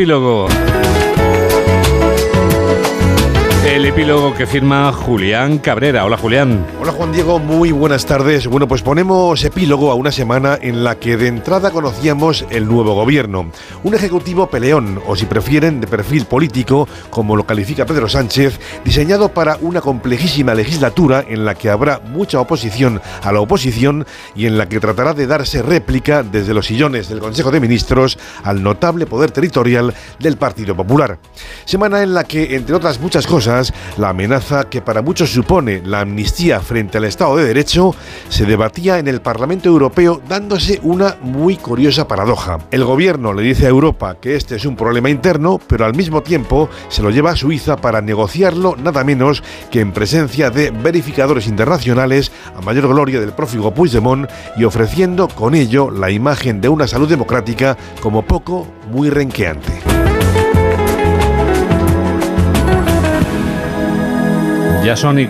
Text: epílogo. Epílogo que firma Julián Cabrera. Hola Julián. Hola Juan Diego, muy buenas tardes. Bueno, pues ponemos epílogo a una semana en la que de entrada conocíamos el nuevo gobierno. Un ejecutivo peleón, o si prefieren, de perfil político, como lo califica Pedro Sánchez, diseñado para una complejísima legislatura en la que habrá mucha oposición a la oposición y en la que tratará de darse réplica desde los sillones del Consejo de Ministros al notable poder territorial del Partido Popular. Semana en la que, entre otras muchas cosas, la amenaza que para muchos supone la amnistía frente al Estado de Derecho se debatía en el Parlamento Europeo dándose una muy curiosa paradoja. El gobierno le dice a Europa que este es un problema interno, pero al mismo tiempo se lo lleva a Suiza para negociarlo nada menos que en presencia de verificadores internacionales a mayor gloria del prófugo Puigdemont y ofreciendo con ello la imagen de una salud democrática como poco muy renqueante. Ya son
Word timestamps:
epílogo. 0.00 0.48
Epílogo 3.90 4.32
que 4.34 4.46
firma 4.46 4.92
Julián 4.92 5.58
Cabrera. 5.58 6.04
Hola 6.04 6.16
Julián. 6.16 6.64
Hola 6.80 6.92
Juan 6.92 7.10
Diego, 7.10 7.40
muy 7.40 7.72
buenas 7.72 8.06
tardes. 8.06 8.46
Bueno, 8.46 8.68
pues 8.68 8.82
ponemos 8.82 9.42
epílogo 9.42 9.90
a 9.90 9.96
una 9.96 10.12
semana 10.12 10.56
en 10.62 10.84
la 10.84 11.00
que 11.00 11.16
de 11.16 11.26
entrada 11.26 11.72
conocíamos 11.72 12.46
el 12.50 12.68
nuevo 12.68 12.94
gobierno. 12.94 13.50
Un 13.82 13.94
ejecutivo 13.94 14.46
peleón, 14.46 15.02
o 15.08 15.16
si 15.16 15.26
prefieren, 15.26 15.80
de 15.80 15.88
perfil 15.88 16.26
político, 16.26 16.88
como 17.10 17.34
lo 17.34 17.44
califica 17.44 17.84
Pedro 17.84 18.08
Sánchez, 18.08 18.60
diseñado 18.84 19.30
para 19.34 19.58
una 19.60 19.80
complejísima 19.80 20.54
legislatura 20.54 21.24
en 21.28 21.44
la 21.44 21.56
que 21.56 21.68
habrá 21.68 21.98
mucha 21.98 22.38
oposición 22.38 23.02
a 23.24 23.32
la 23.32 23.40
oposición 23.40 24.06
y 24.36 24.46
en 24.46 24.56
la 24.56 24.68
que 24.68 24.78
tratará 24.78 25.14
de 25.14 25.26
darse 25.26 25.62
réplica 25.62 26.22
desde 26.22 26.54
los 26.54 26.66
sillones 26.66 27.08
del 27.08 27.18
Consejo 27.18 27.50
de 27.50 27.58
Ministros 27.58 28.20
al 28.44 28.62
notable 28.62 29.06
poder 29.06 29.32
territorial 29.32 29.92
del 30.20 30.36
Partido 30.36 30.76
Popular. 30.76 31.18
Semana 31.64 32.04
en 32.04 32.14
la 32.14 32.22
que, 32.22 32.54
entre 32.54 32.76
otras 32.76 33.00
muchas 33.00 33.26
cosas, 33.26 33.74
la 33.96 34.10
amenaza 34.10 34.68
que 34.68 34.82
para 34.82 35.02
muchos 35.02 35.30
supone 35.30 35.82
la 35.84 36.00
amnistía 36.00 36.60
frente 36.60 36.98
al 36.98 37.04
Estado 37.04 37.36
de 37.36 37.44
Derecho 37.44 37.94
se 38.28 38.46
debatía 38.46 38.98
en 38.98 39.08
el 39.08 39.20
Parlamento 39.20 39.68
Europeo 39.68 40.20
dándose 40.28 40.80
una 40.82 41.16
muy 41.22 41.56
curiosa 41.56 42.08
paradoja. 42.08 42.58
El 42.70 42.84
gobierno 42.84 43.32
le 43.32 43.42
dice 43.42 43.66
a 43.66 43.70
Europa 43.70 44.16
que 44.20 44.36
este 44.36 44.56
es 44.56 44.64
un 44.64 44.76
problema 44.76 45.10
interno, 45.10 45.60
pero 45.66 45.84
al 45.84 45.94
mismo 45.94 46.22
tiempo 46.22 46.68
se 46.88 47.02
lo 47.02 47.10
lleva 47.10 47.32
a 47.32 47.36
Suiza 47.36 47.76
para 47.76 48.00
negociarlo 48.00 48.76
nada 48.76 49.04
menos 49.04 49.42
que 49.70 49.80
en 49.80 49.92
presencia 49.92 50.50
de 50.50 50.70
verificadores 50.70 51.46
internacionales 51.46 52.32
a 52.56 52.60
mayor 52.60 52.88
gloria 52.88 53.20
del 53.20 53.32
prófugo 53.32 53.72
Puigdemont 53.72 54.28
y 54.56 54.64
ofreciendo 54.64 55.28
con 55.28 55.54
ello 55.54 55.90
la 55.90 56.10
imagen 56.10 56.60
de 56.60 56.68
una 56.68 56.86
salud 56.86 57.08
democrática 57.08 57.76
como 58.00 58.22
poco 58.22 58.66
muy 58.90 59.10
renqueante. 59.10 60.09
Ya 64.90 64.96
son 64.96 65.20